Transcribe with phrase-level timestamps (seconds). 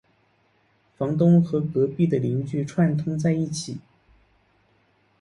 [0.97, 3.77] 房东和隔壁的邻居串通在一起